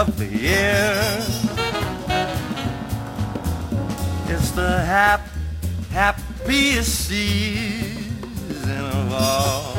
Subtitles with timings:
[0.00, 0.92] of the year.
[4.28, 5.22] It's the hap,
[5.90, 9.72] happiest season of all.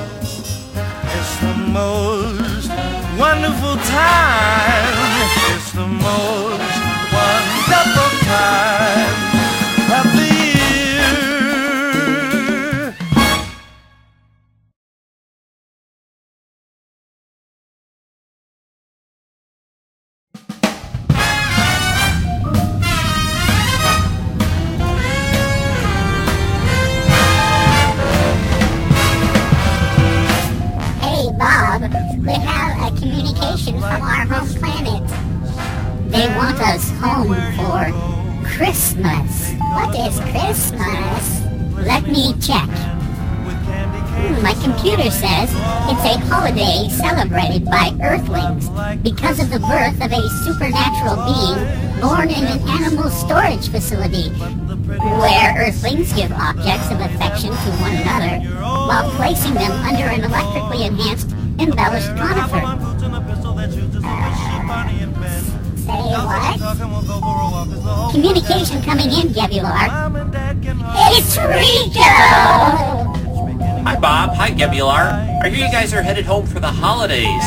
[1.16, 2.70] It's the most
[3.20, 5.28] wonderful time.
[5.54, 6.78] It's the most
[7.14, 9.27] wonderful time
[40.06, 41.42] is Christmas?
[41.86, 42.70] Let me check.
[44.18, 45.50] Hmm, My computer says
[45.90, 48.70] it's a holiday celebrated by Earthlings
[49.02, 51.58] because of the birth of a supernatural being
[52.02, 58.46] born in an animal storage facility where Earthlings give objects of affection to one another
[58.88, 62.62] while placing them under an electrically enhanced embellished conifer.
[65.88, 66.60] Say what?
[68.12, 69.88] Communication coming in, Gebular.
[71.12, 72.02] It's Rico!
[73.84, 74.36] Hi, Bob.
[74.36, 75.42] Hi, Gebular.
[75.44, 77.44] I hear you guys are headed home for the holidays.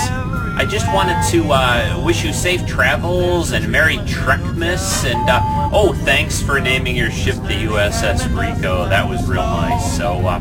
[0.61, 5.41] I just wanted to uh, wish you safe travels and Merry Trekmas, and uh,
[5.73, 8.87] oh, thanks for naming your ship the USS Rico.
[8.89, 9.97] That was real nice.
[9.97, 10.41] So, uh,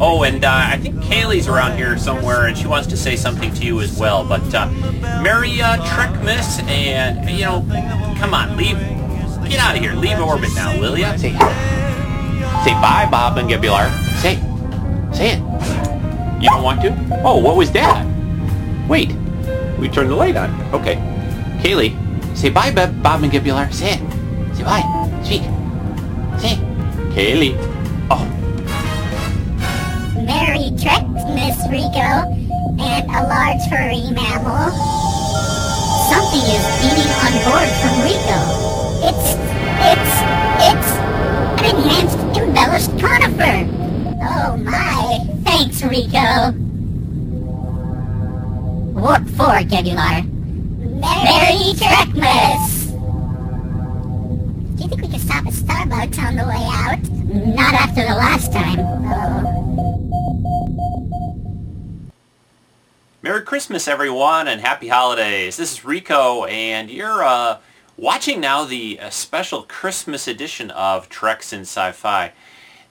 [0.00, 3.52] oh, and uh, I think Kaylee's around here somewhere, and she wants to say something
[3.54, 4.24] to you as well.
[4.24, 4.70] But uh,
[5.20, 7.66] Merry uh, Trekmas, and you know,
[8.20, 8.78] come on, leave,
[9.48, 11.16] get out of here, leave orbit now, will ya?
[11.16, 11.32] Say,
[12.64, 13.90] say bye, Bob and Gebular.
[14.20, 14.36] Say,
[15.12, 16.42] say it.
[16.42, 16.90] You don't want to?
[17.24, 18.06] Oh, what was that?
[18.88, 19.12] Wait,
[19.78, 20.50] we turned the light on.
[20.74, 20.96] Okay.
[21.62, 21.94] Kaylee,
[22.36, 23.72] say bye, Bob, Bob and Gebular.
[23.72, 24.56] Say it.
[24.56, 24.82] Say bye.
[25.24, 25.42] Speak.
[26.40, 26.56] Say.
[27.14, 27.56] Kaylee.
[28.10, 28.24] Oh,
[30.24, 32.34] Merry Trek, Miss Rico,
[32.78, 34.70] and a large furry mammal.
[36.12, 38.65] Something is eating on board from Rico.
[39.02, 39.36] It's,
[39.92, 40.12] it's,
[40.68, 40.90] it's
[41.60, 43.68] an enhanced embellished conifer.
[44.22, 46.52] Oh my, thanks Rico.
[48.98, 50.24] Warp 4, Gebular.
[51.00, 52.90] Merry Trekmas!
[54.76, 57.02] Do you think we can stop at Starbucks on the way out?
[57.54, 58.80] Not after the last time.
[58.80, 59.56] Oh.
[63.22, 65.56] Merry Christmas, everyone, and Happy Holidays.
[65.56, 67.58] This is Rico, and you're uh,
[67.96, 72.32] watching now the uh, special Christmas edition of Treks in Sci-Fi.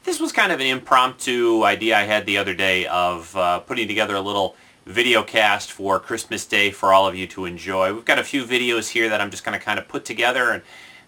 [0.03, 3.87] This was kind of an impromptu idea I had the other day of uh, putting
[3.87, 4.55] together a little
[4.85, 7.93] video cast for Christmas Day for all of you to enjoy.
[7.93, 10.51] We've got a few videos here that I'm just going to kind of put together
[10.51, 10.63] and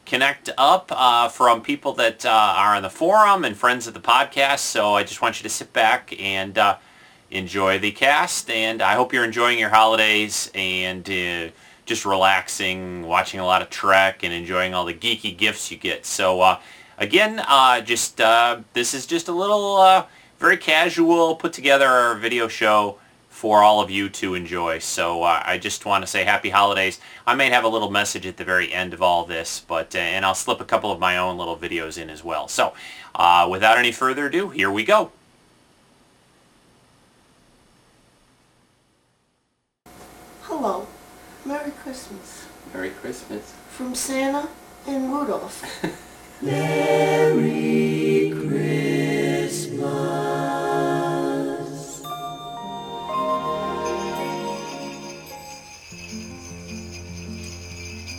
[0.05, 3.99] connect up uh, from people that uh, are on the forum and friends of the
[3.99, 4.59] podcast.
[4.59, 6.77] So I just want you to sit back and uh,
[7.29, 8.49] enjoy the cast.
[8.49, 11.49] And I hope you're enjoying your holidays and uh,
[11.87, 16.05] just relaxing, watching a lot of Trek and enjoying all the geeky gifts you get.
[16.05, 16.59] So uh,
[16.97, 20.05] again, uh, just uh, this is just a little uh,
[20.37, 22.99] very casual put together video show
[23.29, 24.79] for all of you to enjoy.
[24.79, 26.99] So uh, I just want to say happy holidays.
[27.25, 29.99] I may have a little message at the very end of all this, but uh,
[29.99, 32.47] and I'll slip a couple of my own little videos in as well.
[32.47, 32.73] So
[33.49, 35.11] without any further ado, here we go.
[40.41, 40.87] Hello.
[41.47, 42.45] Merry Christmas.
[42.73, 43.53] Merry Christmas.
[43.69, 44.49] From Santa
[44.85, 45.63] and Rudolph.
[46.41, 49.87] Merry Christmas.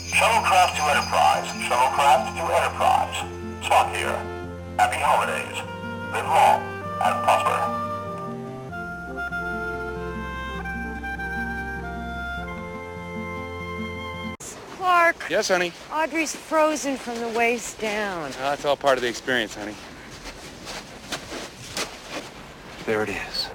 [0.09, 1.49] Shuttlecraft to Enterprise.
[1.69, 3.17] Shuttlecraft to Enterprise.
[3.63, 4.19] Spock here.
[4.79, 5.59] Happy holidays.
[6.15, 6.63] Live long
[7.03, 7.88] and prosper.
[15.29, 15.73] Yes, honey?
[15.93, 18.31] Audrey's frozen from the waist down.
[18.33, 19.75] Uh, That's all part of the experience, honey.
[22.87, 23.49] There it is.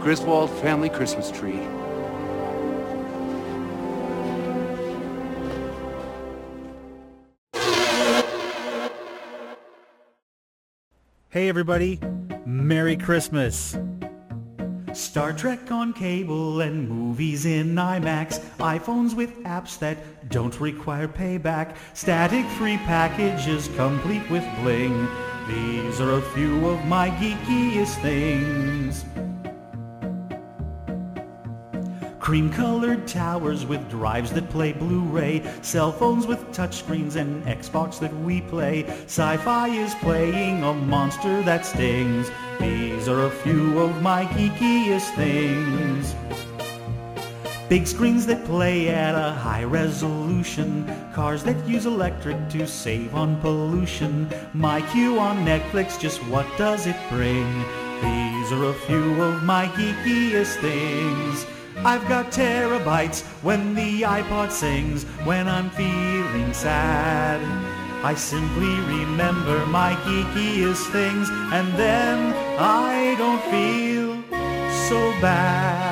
[0.00, 1.60] Griswold family Christmas tree
[11.34, 11.98] Hey everybody,
[12.46, 13.76] Merry Christmas!
[14.92, 21.74] Star Trek on cable and movies in IMAX, iPhones with apps that don't require payback,
[21.92, 25.08] static-free packages complete with bling.
[25.48, 29.04] These are a few of my geekiest things.
[32.24, 38.40] Cream-colored towers with drives that play Blu-ray, cell phones with touchscreens and Xbox that we
[38.40, 38.86] play.
[39.04, 42.30] Sci-fi is playing a monster that stings.
[42.58, 46.14] These are a few of my geekiest things.
[47.68, 53.38] Big screens that play at a high resolution, cars that use electric to save on
[53.42, 54.30] pollution.
[54.54, 57.46] My queue on Netflix, just what does it bring?
[58.00, 61.44] These are a few of my geekiest things.
[61.78, 67.40] I've got terabytes when the iPod sings, when I'm feeling sad.
[68.04, 74.22] I simply remember my geekiest things, and then I don't feel
[74.88, 75.83] so bad.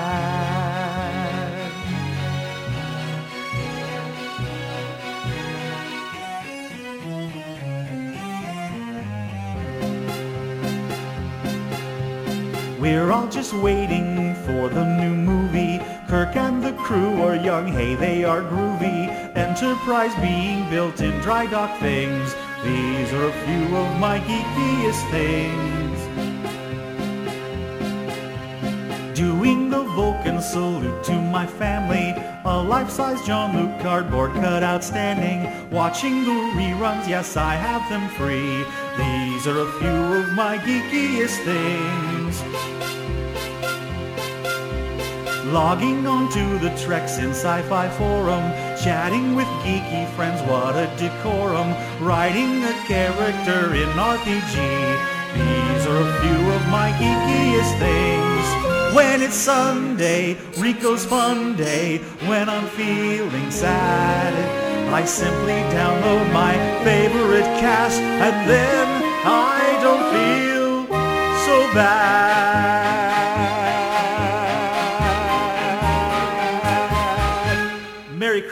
[12.82, 15.78] We're all just waiting for the new movie.
[16.08, 19.06] Kirk and the crew are young, hey, they are groovy.
[19.36, 22.34] Enterprise being built in dry dock things.
[22.64, 26.00] These are a few of my geekiest things.
[29.16, 32.16] Doing the Vulcan salute to my family.
[32.44, 35.70] A life-size Jean-Luc cardboard cutout standing.
[35.70, 38.64] Watching the reruns, yes, I have them free.
[38.98, 42.71] These are a few of my geekiest things.
[45.52, 48.40] Logging onto the Treks in Sci-Fi forum,
[48.82, 51.74] chatting with geeky friends, what a decorum.
[52.00, 54.56] Writing a character in RPG.
[55.34, 58.96] These are a few of my geekiest things.
[58.96, 61.98] When it's Sunday, Rico's fun day.
[62.26, 64.32] When I'm feeling sad,
[64.90, 68.86] I simply download my favorite cast, and then
[69.26, 70.86] I don't feel
[71.44, 72.31] so bad.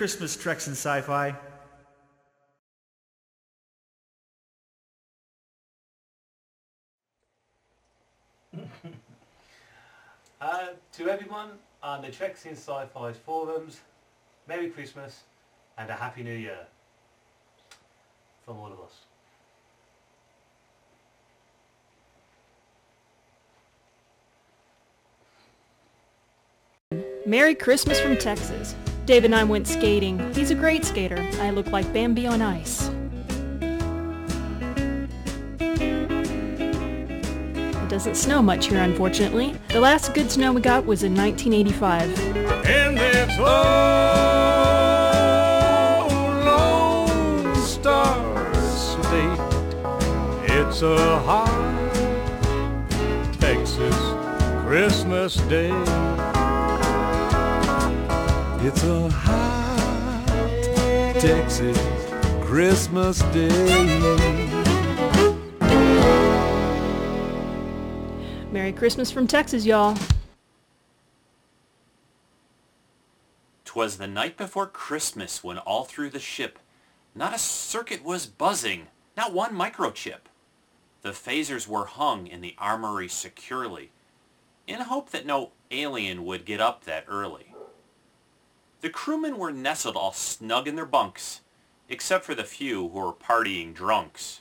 [0.00, 1.36] Christmas, Treks and Sci-Fi.
[10.40, 11.50] Uh, to everyone
[11.82, 13.80] on the Treks in Sci-Fi forums,
[14.48, 15.24] Merry Christmas
[15.76, 16.66] and a Happy New Year
[18.46, 19.04] from all of us.
[27.26, 28.74] Merry Christmas from Texas.
[29.10, 30.20] Dave and I went skating.
[30.34, 31.18] He's a great skater.
[31.40, 32.88] I look like Bambi on ice.
[37.74, 39.56] It doesn't snow much here, unfortunately.
[39.70, 42.08] The last good snow we got was in 1985.
[42.66, 43.48] In this old
[46.44, 49.40] Lone Star State,
[50.56, 51.50] it's a hot
[53.40, 53.96] Texas
[54.64, 55.72] Christmas day.
[58.62, 60.26] It's a hot
[61.18, 61.78] Texas
[62.44, 63.86] Christmas day.
[68.52, 69.96] Merry Christmas from Texas, y'all.
[73.64, 76.58] 'Twas the night before Christmas when all through the ship
[77.14, 80.28] not a circuit was buzzing, not one microchip.
[81.00, 83.90] The phasers were hung in the armory securely,
[84.66, 87.49] in hope that no alien would get up that early.
[88.80, 91.40] The crewmen were nestled all snug in their bunks,
[91.88, 94.40] except for the few who were partying drunks.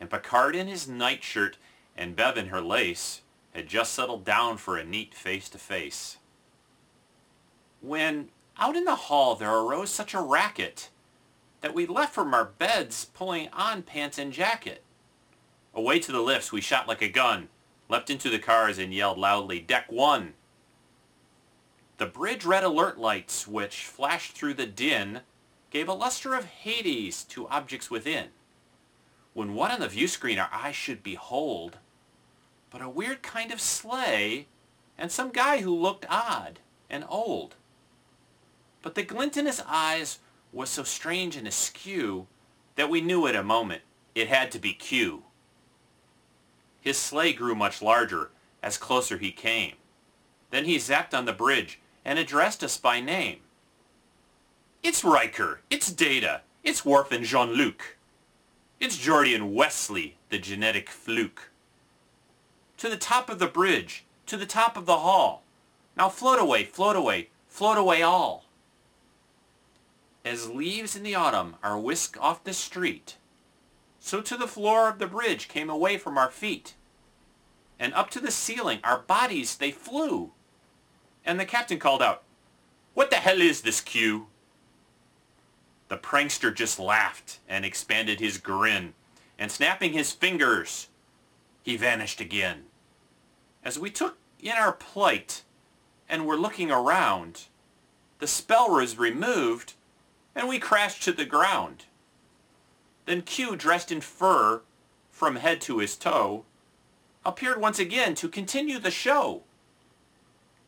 [0.00, 1.56] And Picard in his nightshirt
[1.96, 3.22] and Bev in her lace
[3.52, 6.18] had just settled down for a neat face-to-face.
[7.80, 10.90] When out in the hall there arose such a racket
[11.60, 14.84] that we left from our beds pulling on pants and jacket.
[15.74, 17.48] Away to the lifts we shot like a gun,
[17.88, 20.34] leapt into the cars and yelled loudly, Deck 1!
[21.98, 25.22] The bridge red alert lights which flashed through the din
[25.70, 28.28] gave a luster of Hades to objects within.
[29.34, 31.78] When what on the view screen our eyes should behold
[32.70, 34.46] but a weird kind of sleigh
[34.96, 37.56] and some guy who looked odd and old.
[38.82, 40.18] But the glint in his eyes
[40.52, 42.26] was so strange and askew
[42.76, 43.82] that we knew at a moment
[44.14, 45.24] it had to be Q.
[46.80, 48.30] His sleigh grew much larger
[48.62, 49.74] as closer he came.
[50.50, 53.36] Then he zapped on the bridge and addressed us by name.
[54.82, 55.60] It's Riker.
[55.68, 56.40] It's Data.
[56.64, 57.98] It's Worf and Jean-Luc.
[58.80, 61.50] It's Geordi and Wesley, the genetic fluke.
[62.78, 65.42] To the top of the bridge, to the top of the hall.
[65.98, 68.46] Now float away, float away, float away all.
[70.24, 73.16] As leaves in the autumn are whisked off the street,
[74.00, 76.72] so to the floor of the bridge came away from our feet.
[77.78, 80.30] And up to the ceiling our bodies they flew.
[81.28, 82.22] And the captain called out,
[82.94, 84.28] What the hell is this Q?
[85.88, 88.94] The prankster just laughed and expanded his grin,
[89.38, 90.88] and snapping his fingers,
[91.62, 92.64] he vanished again.
[93.62, 95.42] As we took in our plight
[96.08, 97.42] and were looking around,
[98.20, 99.74] the spell was removed,
[100.34, 101.84] and we crashed to the ground.
[103.04, 104.62] Then Q, dressed in fur
[105.10, 106.46] from head to his toe,
[107.22, 109.42] appeared once again to continue the show.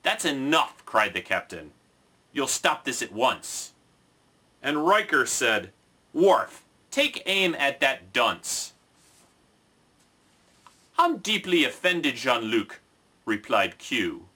[0.03, 1.73] That's enough, cried the captain.
[2.33, 3.73] You'll stop this at once.
[4.63, 5.71] And Riker said,
[6.13, 8.73] Worf, take aim at that dunce.
[10.99, 12.81] I'm deeply offended, Jean-Luc,
[13.25, 14.27] replied Q.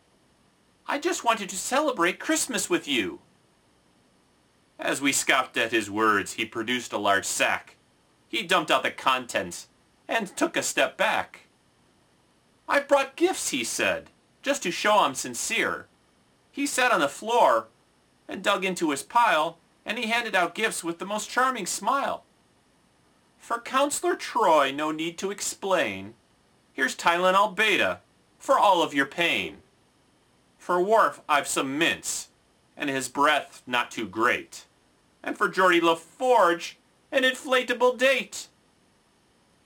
[0.87, 3.21] I just wanted to celebrate Christmas with you.
[4.79, 7.77] As we scoffed at his words, he produced a large sack.
[8.29, 9.69] He dumped out the contents
[10.09, 11.41] and took a step back.
[12.69, 14.11] I've brought gifts, he said,
[14.45, 15.87] just to show I'm sincere.
[16.53, 17.69] He sat on the floor
[18.29, 22.25] and dug into his pile, and he handed out gifts with the most charming smile.
[23.39, 26.15] For Counselor Troi, no need to explain.
[26.73, 28.01] Here's Tylenol Beta
[28.39, 29.59] for all of your pain.
[30.59, 32.29] For Worf, I've some mints,
[32.77, 34.67] and his breath not too great.
[35.23, 36.75] And for Geordi LaForge,
[37.11, 38.49] an inflatable date.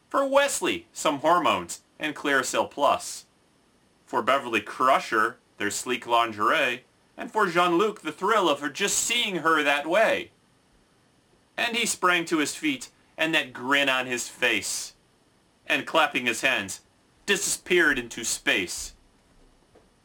[0.09, 3.27] For Wesley, some hormones and Clearasil Plus.
[4.09, 6.85] For Beverly Crusher, their sleek lingerie.
[7.15, 10.31] And for Jean-Luc, the thrill of her just seeing her that way.
[11.59, 12.89] And he sprang to his feet,
[13.19, 14.95] and that grin on his face,
[15.67, 16.81] and clapping his hands,
[17.27, 18.95] disappeared into space.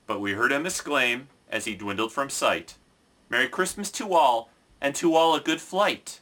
[0.05, 2.75] But we heard him exclaim, as he dwindled from sight,
[3.29, 4.49] Merry Christmas to all,
[4.81, 6.19] and to all a good flight.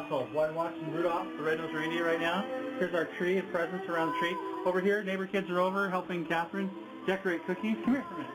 [0.00, 0.32] Household.
[0.32, 2.44] While watching Rudolph the Red-Nosed Reindeer right now.
[2.78, 4.36] Here's our tree and presents around the tree.
[4.64, 6.70] Over here, neighbor kids are over helping Catherine
[7.06, 7.76] decorate cookies.
[7.84, 8.34] Come here for a minute.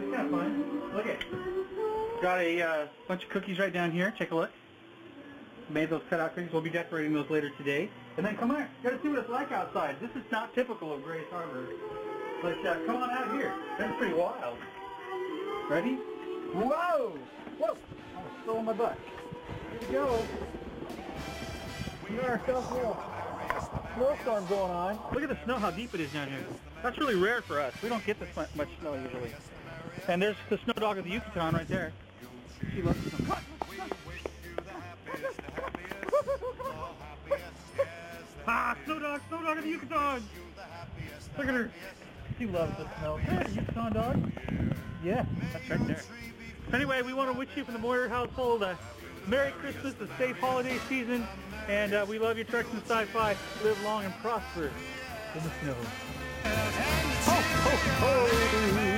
[0.00, 0.82] It's kind of fun.
[0.94, 4.14] Look at Got a uh, bunch of cookies right down here.
[4.16, 4.50] Take a look.
[5.68, 6.52] Made those cutout cookies.
[6.52, 7.90] We'll be decorating those later today.
[8.16, 8.60] And then come on.
[8.60, 9.96] You gotta see what it's like outside.
[10.00, 11.66] This is not typical of Grace Harbor.
[12.40, 13.52] But uh, come on out here.
[13.78, 14.58] That's pretty wild.
[15.68, 15.94] Ready?
[16.54, 17.18] Whoa!
[17.58, 17.76] Whoa!
[18.16, 18.98] I'm still on my butt.
[19.70, 20.24] Here we go.
[22.04, 23.02] Got a little
[23.96, 24.98] snowstorm going on.
[25.12, 26.44] Look at the snow, how deep it is down here.
[26.82, 27.72] That's really rare for us.
[27.82, 29.32] We don't get this much snow usually.
[30.08, 31.92] And there's the snow dog of the Yucatan right there.
[32.74, 33.36] She loves the snow.
[38.46, 40.22] Ah, snow dog, snow dog of the Yucatan.
[41.38, 41.70] Look at her.
[42.38, 43.16] She loves the snow.
[43.16, 44.32] Hey, Yucatan dog.
[45.02, 46.02] Yeah, that's right there.
[46.74, 48.78] Anyway, we want to wish you from the Moyer household a
[49.26, 51.26] Merry Christmas, a safe holiday season,
[51.68, 53.36] and uh, we love you, Treks and Sci-Fi.
[53.62, 54.70] Live long and prosper
[55.34, 55.76] in the snow.
[56.44, 58.93] Ho, ho, ho.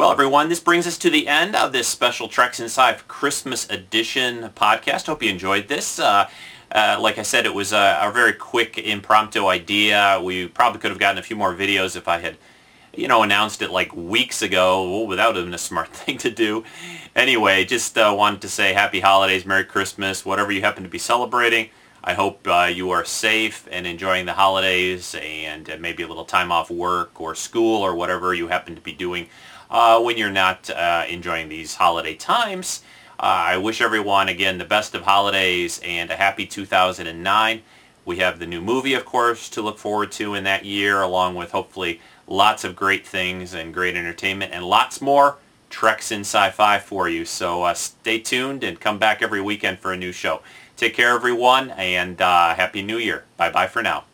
[0.00, 4.48] Well, everyone, this brings us to the end of this special Treks Inside Christmas edition
[4.56, 5.04] podcast.
[5.04, 5.98] Hope you enjoyed this.
[5.98, 6.26] Uh,
[6.72, 10.18] uh, like I said, it was a, a, very quick, impromptu idea.
[10.24, 12.38] We probably could have gotten a few more videos if I had,
[12.96, 14.90] you know, announced it like weeks ago.
[14.90, 16.64] Well, without been a smart thing to do.
[17.14, 20.96] Anyway, just uh, wanted to say Happy Holidays, Merry Christmas, whatever you happen to be
[20.96, 21.68] celebrating.
[22.02, 26.24] I hope uh, you are safe and enjoying the holidays and uh, maybe a little
[26.24, 29.28] time off work or school or whatever you happen to be doing
[29.70, 32.82] uh, when you're not uh, enjoying these holiday times.
[33.18, 37.62] Uh, I wish everyone, again, the best of holidays and a happy 2009.
[38.04, 41.34] We have the new movie, of course, to look forward to in that year, along
[41.34, 45.36] with hopefully lots of great things and great entertainment and lots more
[45.70, 47.24] Treks in Sci-Fi for you.
[47.24, 50.42] So uh, stay tuned and come back every weekend for a new show.
[50.76, 53.24] Take care, everyone, and uh, Happy New Year.
[53.36, 54.04] Bye-bye for now.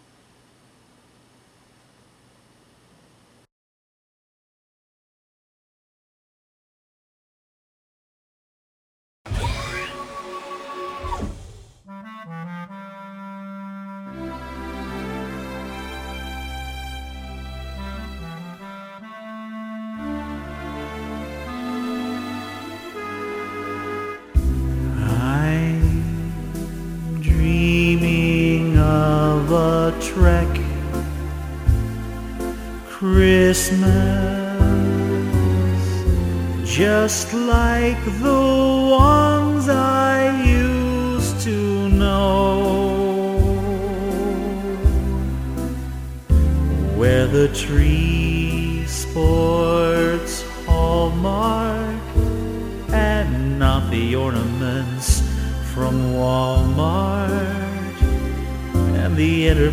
[30.00, 30.48] Trek.
[32.88, 33.86] Christmas
[36.64, 39.15] just like the ones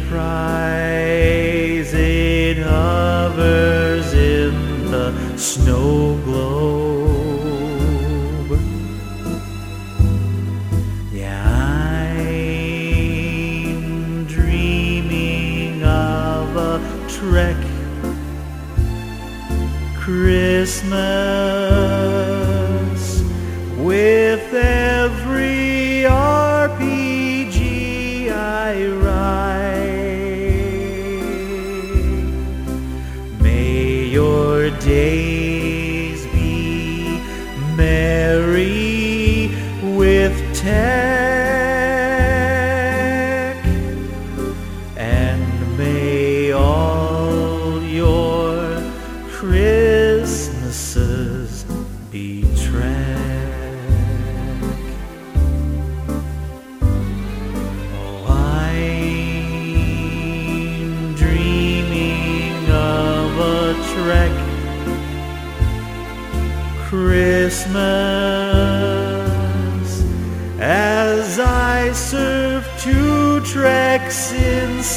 [0.03, 6.49] enterprise it hovers in the snow globe.
[11.11, 12.11] Yeah
[13.05, 17.57] I'm dreaming of a trek
[19.95, 21.03] Christmas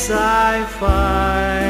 [0.07, 1.67] sci-fi.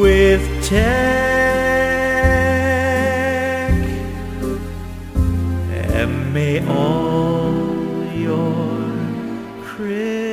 [0.00, 0.94] with tech,
[5.92, 7.52] and may all
[8.14, 8.72] your
[9.62, 10.24] Christmases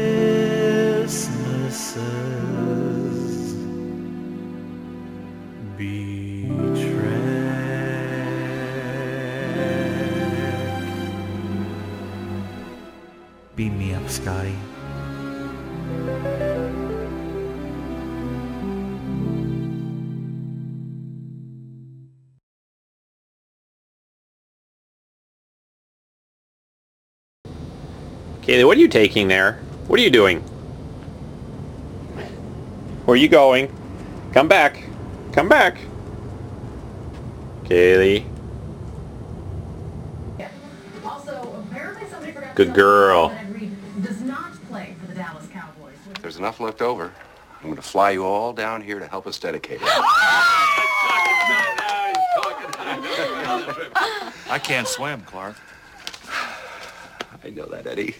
[28.52, 29.54] Kaylee, what are you taking there?
[29.88, 30.42] What are you doing?
[33.06, 33.74] Where are you going?
[34.34, 34.84] Come back.
[35.32, 35.78] Come back.
[37.64, 38.26] Kaylee.
[42.54, 43.34] Good girl.
[46.22, 47.14] There's enough left over.
[47.60, 49.88] I'm going to fly you all down here to help us dedicate it.
[54.50, 55.56] I can't swim, Clark.
[57.44, 58.14] I know that, Eddie.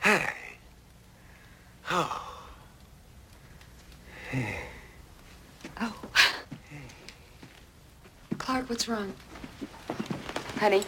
[0.00, 0.32] hey.
[1.90, 2.34] Oh.
[4.30, 4.56] Hey.
[5.80, 5.94] Oh.
[8.38, 9.12] Clark, what's wrong?
[10.58, 10.82] Honey?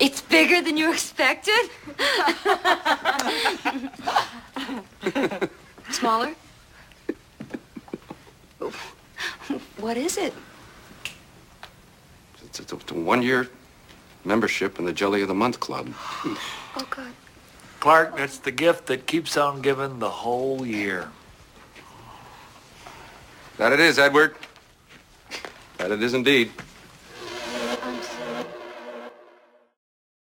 [0.00, 1.68] it's bigger than you expected?
[5.90, 6.34] Smaller?
[9.84, 10.32] What is it?
[12.42, 13.50] It's, it's a, it's a one-year
[14.24, 15.92] membership in the Jelly of the Month Club.
[16.24, 16.38] Oh,
[16.88, 17.12] God.
[17.80, 21.10] Clark, that's the gift that keeps on giving the whole year.
[23.58, 24.36] That it is, Edward.
[25.76, 26.50] That it is indeed.